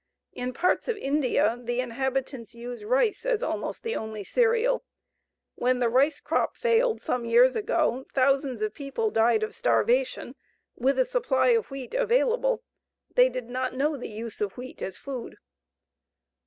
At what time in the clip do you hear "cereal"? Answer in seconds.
4.23-4.83